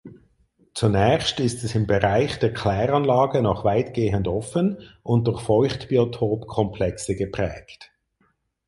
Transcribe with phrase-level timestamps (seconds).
[0.73, 7.91] Zunächst ist es im Bereich der Kläranlage noch weitgehend offen und durch Feuchtbiotopkomplexe geprägt.